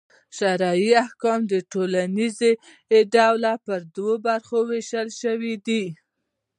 [0.37, 2.39] شرعي احکام په ټوليز
[3.13, 5.83] ډول پر دوو برخو وېشل سوي دي.